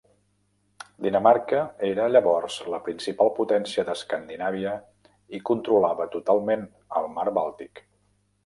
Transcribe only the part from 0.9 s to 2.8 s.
Dinamarca era llavors la